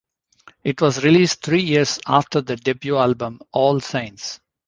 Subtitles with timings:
[0.63, 4.39] It was released three years after their debut album, "All Saints".